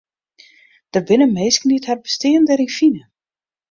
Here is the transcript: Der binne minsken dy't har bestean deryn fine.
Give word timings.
Der 0.95 1.05
binne 1.07 1.27
minsken 1.37 1.69
dy't 1.71 1.87
har 1.89 2.01
bestean 2.05 2.43
deryn 2.47 2.75
fine. 2.79 3.03